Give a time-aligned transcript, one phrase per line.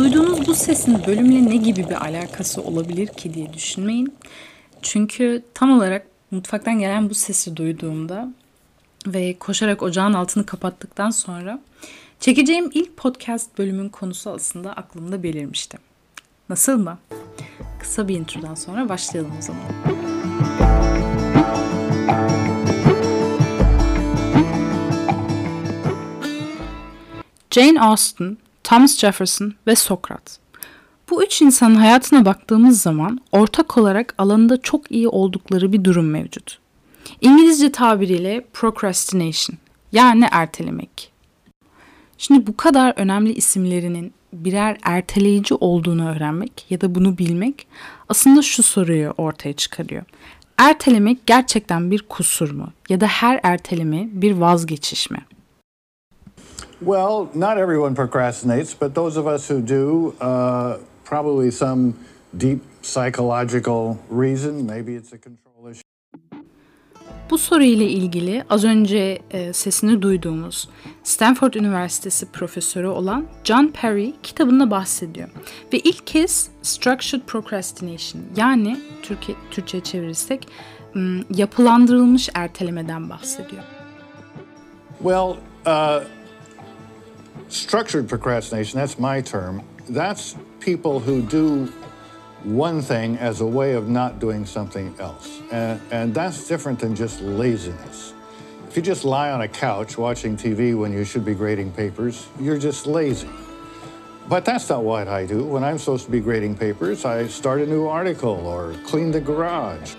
[0.00, 4.14] duyduğunuz bu sesin bölümle ne gibi bir alakası olabilir ki diye düşünmeyin.
[4.82, 8.32] Çünkü tam olarak mutfaktan gelen bu sesi duyduğumda
[9.06, 11.60] ve koşarak ocağın altını kapattıktan sonra
[12.20, 15.78] çekeceğim ilk podcast bölümün konusu aslında aklımda belirmişti.
[16.48, 16.98] Nasıl mı?
[17.80, 19.62] Kısa bir introdan sonra başlayalım o zaman.
[27.50, 28.38] Jane Austen,
[28.70, 30.38] Thomas Jefferson ve Sokrat.
[31.10, 36.58] Bu üç insanın hayatına baktığımız zaman ortak olarak alanında çok iyi oldukları bir durum mevcut.
[37.20, 39.58] İngilizce tabiriyle procrastination
[39.92, 41.12] yani ertelemek.
[42.18, 47.66] Şimdi bu kadar önemli isimlerinin birer erteleyici olduğunu öğrenmek ya da bunu bilmek
[48.08, 50.02] aslında şu soruyu ortaya çıkarıyor.
[50.56, 52.72] Ertelemek gerçekten bir kusur mu?
[52.88, 55.18] Ya da her erteleme bir vazgeçiş mi?
[56.80, 61.94] Well, not everyone procrastinates, but those of us who do, uh, probably some
[62.36, 64.66] deep psychological reason.
[64.66, 65.82] Maybe it's a control issue.
[67.30, 70.68] Bu soru ile ilgili az önce e, sesini duyduğumuz
[71.02, 75.28] Stanford Üniversitesi profesörü olan John Perry kitabında bahsediyor.
[75.72, 80.48] Ve ilk kez Structured Procrastination yani Türkiye, Türkçe çevirirsek
[81.34, 83.62] yapılandırılmış ertelemeden bahsediyor.
[84.98, 86.04] Well, uh,
[87.50, 89.62] structured procrastination, that's my term.
[89.88, 91.66] That's people who do
[92.44, 95.42] one thing as a way of not doing something else.
[95.52, 98.14] And, and that's different than just laziness.
[98.68, 102.28] If you just lie on a couch watching TV when you should be grading papers,
[102.38, 103.28] you're just lazy.
[104.28, 105.44] But that's not what I do.
[105.44, 109.20] When I'm supposed to be grading papers, I start a new article or clean the
[109.20, 109.96] garage.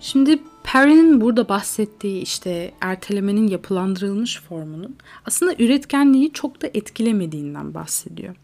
[0.00, 0.38] Şimdi
[0.74, 8.36] Perry'nin burada bahsettiği işte ertelemenin yapılandırılmış formunun aslında üretkenliği çok da etkilemediğinden bahsediyor.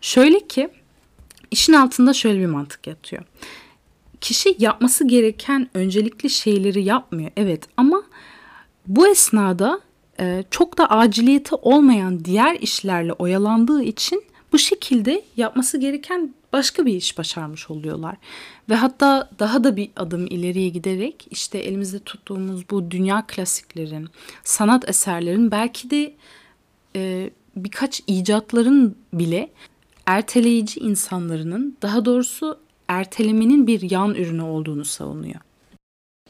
[0.00, 0.68] Şöyle ki
[1.50, 3.22] işin altında şöyle bir mantık yatıyor.
[4.20, 8.02] Kişi yapması gereken öncelikli şeyleri yapmıyor evet ama
[8.86, 9.80] bu esnada
[10.20, 16.94] e, çok da aciliyeti olmayan diğer işlerle oyalandığı için bu şekilde yapması gereken başka bir
[16.94, 18.16] iş başarmış oluyorlar.
[18.68, 24.08] Ve hatta daha da bir adım ileriye giderek işte elimizde tuttuğumuz bu dünya klasiklerin,
[24.44, 26.14] sanat eserlerin belki de
[26.96, 29.50] e, birkaç icatların bile
[30.06, 35.40] erteleyici insanlarının daha doğrusu ertelemenin bir yan ürünü olduğunu savunuyor.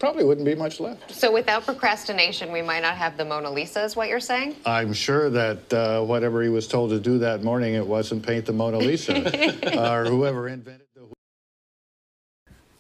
[0.00, 1.15] Probably wouldn't be much left.
[1.15, 4.55] So without procrastination, we might not have the Mona Lisa, is what you're saying?
[4.65, 8.47] I'm sure that uh, whatever he was told to do that morning, it wasn't paint
[8.47, 9.12] the Mona Lisa
[9.78, 11.00] or whoever invented the.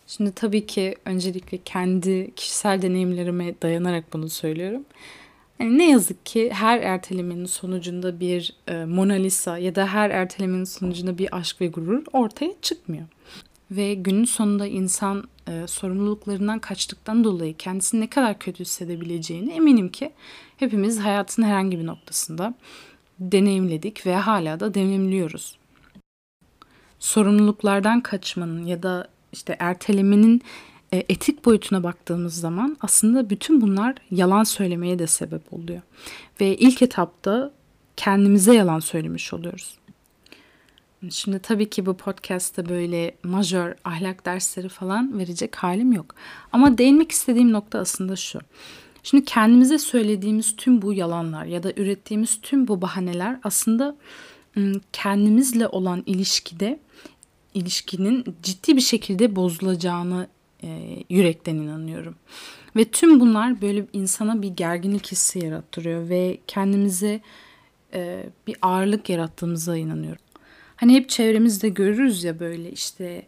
[0.06, 4.84] Şimdi tabii ki öncelikle kendi kişisel deneyimlerime dayanarak bunu söylüyorum.
[5.60, 10.64] Yani ne yazık ki her ertelemenin sonucunda bir e, Mona Lisa ya da her ertelemenin
[10.64, 13.04] sonucunda bir aşk ve gurur ortaya çıkmıyor.
[13.70, 20.12] Ve günün sonunda insan e, sorumluluklarından kaçtıktan dolayı kendisini ne kadar kötü hissedebileceğini eminim ki
[20.56, 22.54] hepimiz hayatın herhangi bir noktasında
[23.18, 25.58] deneyimledik ve hala da deneyimliyoruz.
[26.98, 30.42] Sorumluluklardan kaçmanın ya da işte ertelemenin
[30.92, 35.80] e, etik boyutuna baktığımız zaman aslında bütün bunlar yalan söylemeye de sebep oluyor.
[36.40, 37.52] Ve ilk etapta
[37.96, 39.79] kendimize yalan söylemiş oluyoruz.
[41.10, 46.14] Şimdi tabii ki bu podcast'ta böyle majör ahlak dersleri falan verecek halim yok.
[46.52, 48.40] Ama değinmek istediğim nokta aslında şu.
[49.02, 53.96] Şimdi kendimize söylediğimiz tüm bu yalanlar ya da ürettiğimiz tüm bu bahaneler aslında
[54.92, 56.80] kendimizle olan ilişkide
[57.54, 60.28] ilişkinin ciddi bir şekilde bozulacağını
[60.62, 62.14] e, yürekten inanıyorum.
[62.76, 67.20] Ve tüm bunlar böyle insana bir gerginlik hissi yarattırıyor ve kendimize
[67.94, 70.22] e, bir ağırlık yarattığımıza inanıyorum.
[70.80, 73.26] Hani hep çevremizde görürüz ya böyle işte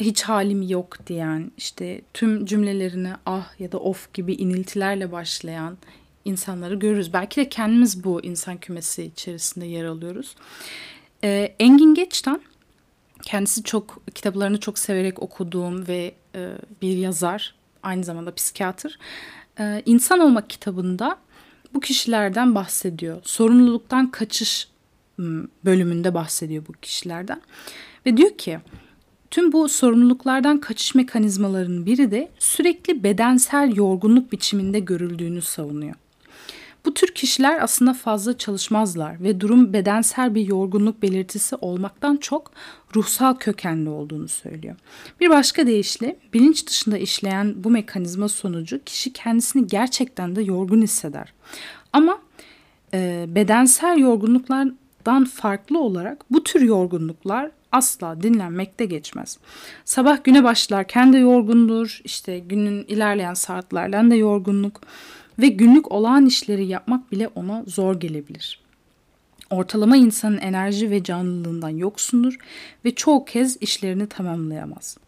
[0.00, 5.78] hiç halim yok diyen, işte tüm cümlelerine ah ya da of gibi iniltilerle başlayan
[6.24, 7.12] insanları görürüz.
[7.12, 10.36] Belki de kendimiz bu insan kümesi içerisinde yer alıyoruz.
[11.24, 12.40] Ee, Engin Geç'ten
[13.22, 16.52] kendisi çok kitaplarını çok severek okuduğum ve e,
[16.82, 18.98] bir yazar, aynı zamanda psikiyatr.
[19.60, 21.18] E, İnsan Olmak kitabında
[21.74, 23.20] bu kişilerden bahsediyor.
[23.24, 24.68] Sorumluluktan kaçış
[25.64, 27.40] bölümünde bahsediyor bu kişilerden.
[28.06, 28.58] Ve diyor ki
[29.30, 35.94] tüm bu sorumluluklardan kaçış mekanizmalarının biri de sürekli bedensel yorgunluk biçiminde görüldüğünü savunuyor.
[36.86, 42.50] Bu tür kişiler aslında fazla çalışmazlar ve durum bedensel bir yorgunluk belirtisi olmaktan çok
[42.96, 44.76] ruhsal kökenli olduğunu söylüyor.
[45.20, 51.32] Bir başka deyişle bilinç dışında işleyen bu mekanizma sonucu kişi kendisini gerçekten de yorgun hisseder.
[51.92, 52.18] Ama
[52.94, 54.68] e, bedensel yorgunluklar
[55.06, 59.38] hayattan farklı olarak bu tür yorgunluklar asla dinlenmekte geçmez.
[59.84, 64.80] Sabah güne başlarken de yorgundur, işte günün ilerleyen saatlerden de yorgunluk
[65.38, 68.60] ve günlük olağan işleri yapmak bile ona zor gelebilir.
[69.50, 72.36] Ortalama insanın enerji ve canlılığından yoksundur
[72.84, 74.98] ve çoğu kez işlerini tamamlayamaz.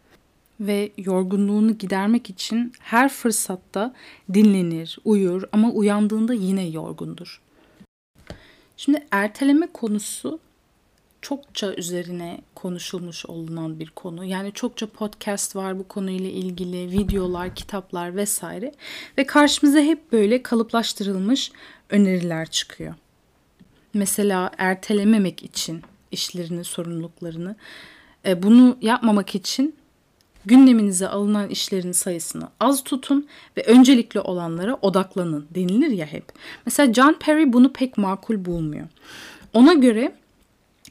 [0.59, 3.93] Ve yorgunluğunu gidermek için her fırsatta
[4.33, 7.41] dinlenir, uyur ama uyandığında yine yorgundur.
[8.79, 10.39] Şimdi erteleme konusu
[11.21, 14.25] çokça üzerine konuşulmuş olunan bir konu.
[14.25, 18.73] Yani çokça podcast var bu konuyla ilgili, videolar, kitaplar vesaire
[19.17, 21.51] ve karşımıza hep böyle kalıplaştırılmış
[21.89, 22.95] öneriler çıkıyor.
[23.93, 25.81] Mesela ertelememek için
[26.11, 27.55] işlerini, sorumluluklarını,
[28.25, 29.75] e, bunu yapmamak için
[30.45, 33.27] gündeminize alınan işlerin sayısını az tutun
[33.57, 36.25] ve öncelikli olanlara odaklanın denilir ya hep.
[36.65, 38.87] Mesela John Perry bunu pek makul bulmuyor.
[39.53, 40.15] Ona göre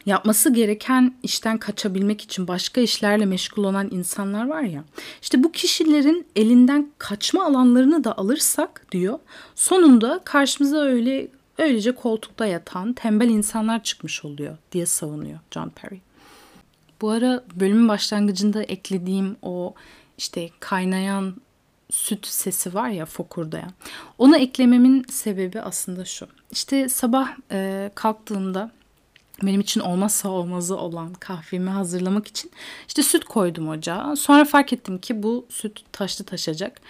[0.06, 4.84] yapması gereken işten kaçabilmek için başka işlerle meşgul olan insanlar var ya.
[5.22, 9.18] İşte bu kişilerin elinden kaçma alanlarını da alırsak diyor.
[9.54, 11.28] Sonunda karşımıza öyle
[11.58, 16.00] öylece koltukta yatan tembel insanlar çıkmış oluyor diye savunuyor John Perry.
[17.00, 19.74] Bu ara bölümün başlangıcında eklediğim o
[20.18, 21.34] işte kaynayan
[21.90, 23.72] süt sesi var ya fokurdayan.
[24.18, 26.26] Onu eklememin sebebi aslında şu.
[26.50, 28.70] İşte sabah e, kalktığımda
[29.42, 32.50] benim için olmazsa olmazı olan kahvemi hazırlamak için
[32.88, 34.16] işte süt koydum ocağa.
[34.16, 36.80] Sonra fark ettim ki bu süt taşlı taşacak.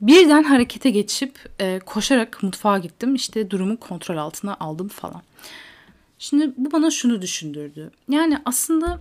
[0.00, 3.14] Birden harekete geçip e, koşarak mutfağa gittim.
[3.14, 5.22] İşte durumu kontrol altına aldım falan.
[6.18, 7.90] Şimdi bu bana şunu düşündürdü.
[8.08, 9.00] Yani aslında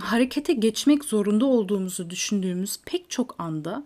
[0.00, 3.84] harekete geçmek zorunda olduğumuzu düşündüğümüz pek çok anda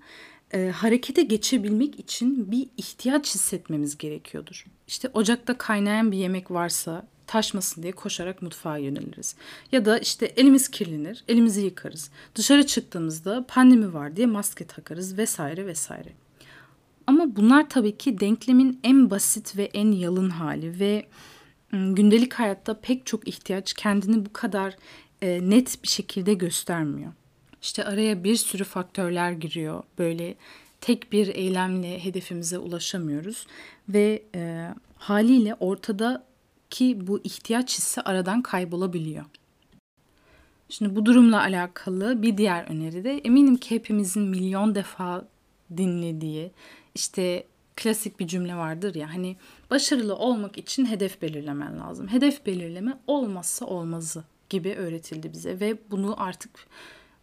[0.55, 4.67] e, harekete geçebilmek için bir ihtiyaç hissetmemiz gerekiyordur.
[4.89, 9.37] İşte ocakta kaynayan bir yemek varsa taşmasın diye koşarak mutfağa yöneliriz.
[9.73, 12.11] Ya da işte elimiz kirlenir, elimizi yıkarız.
[12.35, 16.13] Dışarı çıktığımızda pandemi var diye maske takarız vesaire vesaire.
[17.07, 21.07] Ama bunlar tabii ki denklemin en basit ve en yalın hali ve
[21.73, 24.77] gündelik hayatta pek çok ihtiyaç kendini bu kadar
[25.23, 27.13] e, net bir şekilde göstermiyor.
[27.63, 29.83] İşte araya bir sürü faktörler giriyor.
[29.99, 30.35] Böyle
[30.81, 33.47] tek bir eylemle hedefimize ulaşamıyoruz
[33.89, 39.25] ve e, haliyle ortadaki bu ihtiyaç hissi aradan kaybolabiliyor.
[40.69, 45.29] Şimdi bu durumla alakalı bir diğer öneri de eminim ki hepimizin milyon defa
[45.77, 46.51] dinlediği
[46.95, 47.47] işte
[47.77, 49.37] klasik bir cümle vardır ya hani
[49.71, 52.09] başarılı olmak için hedef belirlemen lazım.
[52.09, 56.51] Hedef belirleme olmazsa olmazı gibi öğretildi bize ve bunu artık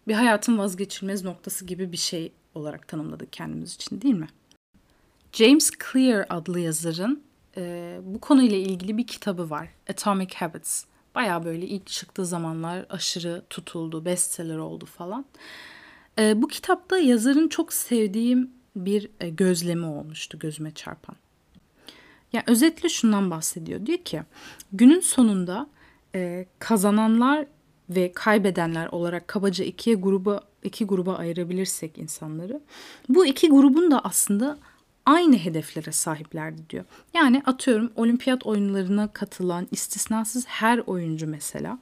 [0.08, 4.28] bir hayatın vazgeçilmez noktası gibi bir şey olarak tanımladık kendimiz için değil mi?
[5.31, 7.24] James Clear adlı yazarın
[7.58, 9.70] e, bu konuyla ilgili bir kitabı var.
[9.90, 10.86] Atomic Habits.
[11.16, 15.25] Baya böyle ilk çıktığı zamanlar aşırı tutuldu, bestseller oldu falan.
[16.20, 21.16] E, bu kitapta yazarın çok sevdiğim bir e, gözlemi olmuştu gözüme çarpan.
[22.34, 23.86] Yani özetle şundan bahsediyor.
[23.86, 24.24] Diyor ki
[24.72, 25.68] günün sonunda
[26.15, 27.45] e, kazananlar
[27.89, 32.62] ve kaybedenler olarak kabaca ikiye gruba iki gruba ayırabilirsek insanları
[33.10, 34.57] bu iki grubun da aslında
[35.06, 36.86] aynı hedeflere sahiplerdi diyor.
[37.13, 41.79] Yani atıyorum olimpiyat oyunlarına katılan istisnasız her oyuncu mesela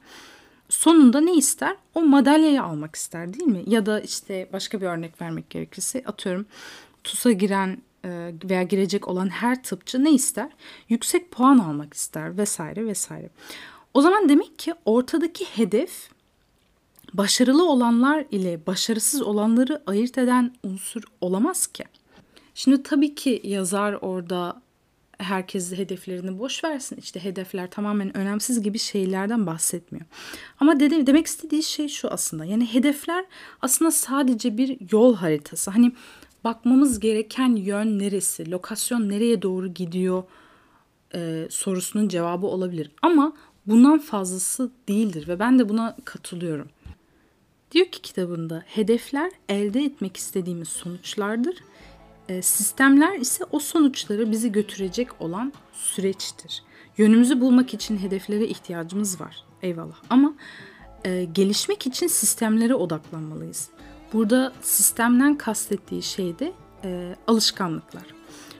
[0.68, 1.76] sonunda ne ister?
[1.94, 3.62] O madalyayı almak ister değil mi?
[3.66, 6.46] Ya da işte başka bir örnek vermek gerekirse atıyorum
[7.04, 10.50] TUS'a giren e, veya girecek olan her tıpçı ne ister?
[10.88, 13.30] Yüksek puan almak ister vesaire vesaire.
[13.94, 16.08] O zaman demek ki ortadaki hedef
[17.14, 21.84] başarılı olanlar ile başarısız olanları ayırt eden unsur olamaz ki.
[22.54, 24.62] Şimdi tabii ki yazar orada
[25.18, 26.96] herkes hedeflerini boş versin.
[26.96, 30.06] İşte hedefler tamamen önemsiz gibi şeylerden bahsetmiyor.
[30.60, 32.44] Ama dedi, demek istediği şey şu aslında.
[32.44, 33.24] Yani hedefler
[33.62, 35.70] aslında sadece bir yol haritası.
[35.70, 35.92] Hani
[36.44, 40.22] bakmamız gereken yön neresi, lokasyon nereye doğru gidiyor
[41.14, 42.90] e, sorusunun cevabı olabilir.
[43.02, 43.32] Ama
[43.66, 46.68] bundan fazlası değildir ve ben de buna katılıyorum.
[47.72, 51.56] Diyor ki kitabında hedefler elde etmek istediğimiz sonuçlardır.
[52.28, 56.62] E, sistemler ise o sonuçları bizi götürecek olan süreçtir.
[56.98, 59.44] Yönümüzü bulmak için hedeflere ihtiyacımız var.
[59.62, 59.96] Eyvallah.
[60.10, 60.34] Ama
[61.04, 63.68] e, gelişmek için sistemlere odaklanmalıyız.
[64.12, 66.52] Burada sistemden kastettiği şey de
[66.84, 68.04] e, alışkanlıklar.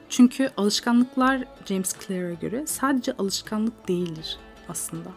[0.09, 4.37] Çünkü alışkanlıklar James Clear'a göre sadece alışkanlık değildir
[4.69, 5.09] aslında.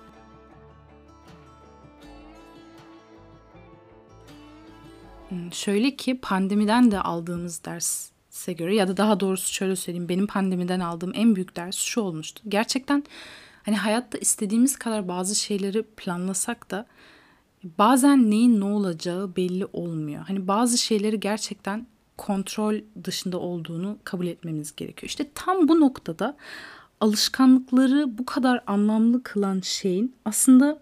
[5.28, 10.26] Hmm, şöyle ki pandemiden de aldığımız derse göre ya da daha doğrusu şöyle söyleyeyim benim
[10.26, 12.42] pandemiden aldığım en büyük ders şu olmuştu.
[12.48, 13.04] Gerçekten
[13.66, 16.86] Hani hayatta istediğimiz kadar bazı şeyleri planlasak da
[17.78, 20.24] bazen neyin ne olacağı belli olmuyor.
[20.26, 21.86] Hani bazı şeyleri gerçekten
[22.16, 22.74] kontrol
[23.04, 25.08] dışında olduğunu kabul etmemiz gerekiyor.
[25.08, 26.36] İşte tam bu noktada
[27.00, 30.80] alışkanlıkları bu kadar anlamlı kılan şeyin aslında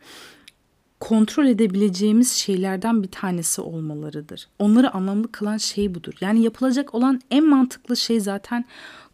[1.00, 4.48] kontrol edebileceğimiz şeylerden bir tanesi olmalarıdır.
[4.58, 6.14] Onları anlamlı kılan şey budur.
[6.20, 8.64] Yani yapılacak olan en mantıklı şey zaten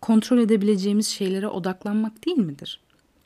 [0.00, 2.80] kontrol edebileceğimiz şeylere odaklanmak değil midir?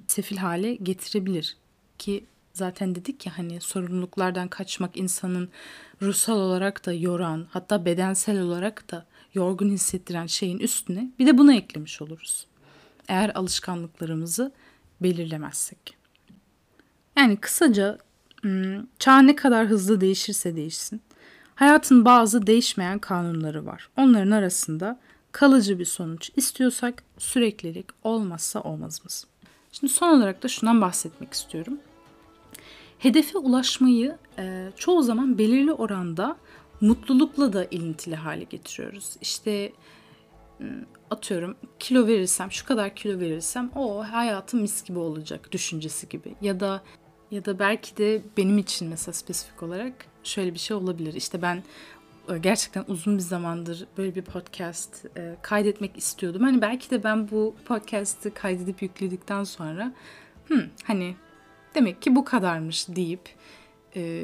[0.07, 1.57] Sefil hale getirebilir
[1.99, 5.49] ki zaten dedik ya hani sorumluluklardan kaçmak insanın
[6.03, 11.55] ruhsal olarak da yoran hatta bedensel olarak da yorgun hissettiren şeyin üstüne bir de bunu
[11.55, 12.47] eklemiş oluruz.
[13.09, 14.53] Eğer alışkanlıklarımızı
[15.01, 15.97] belirlemezsek.
[17.17, 17.99] Yani kısaca
[18.43, 21.03] hmm, çağ ne kadar hızlı değişirse değişsin.
[21.55, 23.89] Hayatın bazı değişmeyen kanunları var.
[23.97, 25.01] Onların arasında
[25.33, 29.27] kalıcı bir sonuç istiyorsak süreklilik olmazsa olmazımız.
[29.73, 31.79] Şimdi son olarak da şundan bahsetmek istiyorum.
[32.99, 36.37] Hedefe ulaşmayı e, çoğu zaman belirli oranda
[36.81, 39.17] mutlulukla da ilintili hale getiriyoruz.
[39.21, 39.73] İşte
[41.11, 46.61] atıyorum kilo verirsem şu kadar kilo verirsem o hayatım mis gibi olacak düşüncesi gibi ya
[46.61, 46.83] da
[47.31, 49.93] ya da belki de benim için mesela spesifik olarak
[50.25, 51.15] şöyle bir şey olabilir.
[51.15, 51.63] İşte ben
[52.29, 56.43] e, gerçekten uzun bir zamandır böyle bir podcast e, kaydetmek istiyordum.
[56.43, 59.93] Hani belki de ben bu podcast'ı kaydedip yükledikten sonra
[60.49, 61.17] hmm, hani
[61.75, 63.29] demek ki bu kadarmış deyip
[63.97, 64.23] e,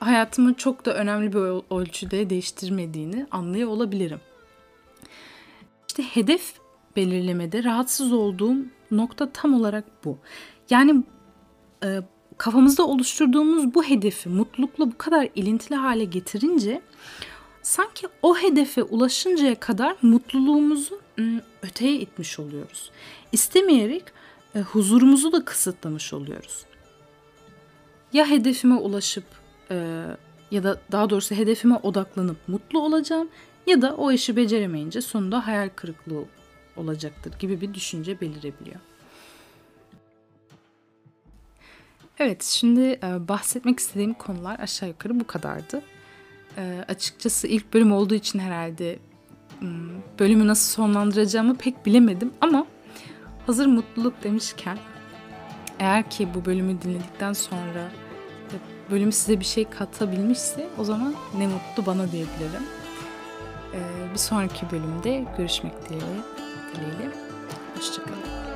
[0.00, 4.20] hayatımı çok da önemli bir ölçüde değiştirmediğini anlıyor olabilirim.
[5.88, 6.54] İşte hedef
[6.96, 8.56] belirlemede rahatsız olduğum
[8.90, 10.18] nokta tam olarak bu.
[10.70, 11.04] Yani
[11.84, 12.00] e,
[12.38, 16.82] kafamızda oluşturduğumuz bu hedefi mutlulukla bu kadar ilintili hale getirince
[17.62, 21.00] sanki o hedefe ulaşıncaya kadar mutluluğumuzu
[21.62, 22.90] öteye itmiş oluyoruz.
[23.32, 24.04] İstemeyerek
[24.54, 26.64] e, huzurumuzu da kısıtlamış oluyoruz.
[28.12, 29.24] Ya hedefime ulaşıp
[29.70, 30.04] e,
[30.50, 33.28] ya da daha doğrusu hedefime odaklanıp mutlu olacağım
[33.68, 36.24] ya da o işi beceremeyince sonunda hayal kırıklığı
[36.76, 38.80] olacaktır gibi bir düşünce belirebiliyor.
[42.18, 45.82] Evet, şimdi e, bahsetmek istediğim konular aşağı yukarı bu kadardı.
[46.56, 48.98] E, açıkçası ilk bölüm olduğu için herhalde
[50.18, 52.66] bölümü nasıl sonlandıracağımı pek bilemedim ama
[53.46, 54.78] hazır mutluluk demişken
[55.78, 57.90] eğer ki bu bölümü dinledikten sonra
[58.90, 62.77] bölüm size bir şey katabilmişse o zaman ne mutlu bana diyebilirim.
[63.74, 67.10] Ee, bir sonraki bölümde görüşmek dileğiyle.
[67.76, 68.47] Hoşçakalın.